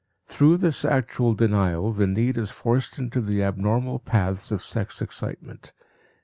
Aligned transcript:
Through 0.25 0.57
this 0.57 0.83
actual 0.83 1.35
denial 1.35 1.93
the 1.93 2.07
need 2.07 2.35
is 2.35 2.49
forced 2.49 2.97
into 2.97 3.21
the 3.21 3.43
abnormal 3.43 3.99
paths 3.99 4.51
of 4.51 4.65
sex 4.65 4.99
excitement. 4.99 5.73